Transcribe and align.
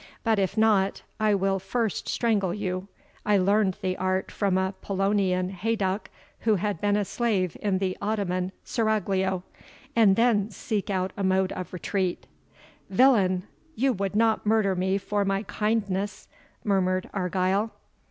But 0.23 0.39
if 0.39 0.57
not, 0.57 1.03
I 1.19 1.35
will 1.35 1.59
first 1.59 2.09
strangle 2.09 2.55
you 2.55 2.87
I 3.23 3.37
learned 3.37 3.77
the 3.83 3.95
art 3.97 4.31
from 4.31 4.57
a 4.57 4.73
Polonian 4.81 5.51
heyduck, 5.51 6.09
who 6.39 6.55
had 6.55 6.81
been 6.81 6.95
a 6.97 7.05
slave 7.05 7.55
in 7.61 7.77
the 7.77 7.95
Ottoman 8.01 8.51
seraglio 8.65 9.43
and 9.95 10.15
then 10.15 10.49
seek 10.49 10.89
out 10.89 11.13
a 11.15 11.23
mode 11.23 11.51
of 11.51 11.71
retreat." 11.71 12.25
"Villain! 12.89 13.43
you 13.75 13.93
would 13.93 14.15
not 14.15 14.43
murder 14.43 14.73
me 14.75 14.97
for 14.97 15.23
my 15.23 15.43
kindness," 15.43 16.27
murmured 16.63 17.07
Argyle. 17.13 17.69